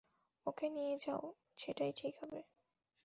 [0.47, 1.23] ওকে নিয়ে যাও,
[1.57, 2.39] সেটাই ঠিক হবে।